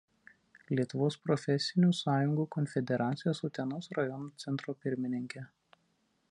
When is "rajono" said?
3.99-4.31